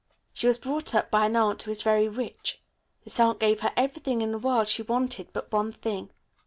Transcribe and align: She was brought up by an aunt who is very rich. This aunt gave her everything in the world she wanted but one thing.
She 0.33 0.47
was 0.47 0.57
brought 0.57 0.95
up 0.95 1.11
by 1.11 1.27
an 1.27 1.35
aunt 1.35 1.61
who 1.61 1.69
is 1.69 1.83
very 1.83 2.07
rich. 2.07 2.59
This 3.03 3.19
aunt 3.19 3.39
gave 3.39 3.59
her 3.59 3.71
everything 3.77 4.23
in 4.23 4.31
the 4.31 4.39
world 4.39 4.67
she 4.67 4.81
wanted 4.81 5.31
but 5.31 5.51
one 5.51 5.71
thing. 5.71 6.09